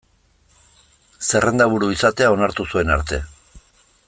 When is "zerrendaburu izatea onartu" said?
1.27-2.69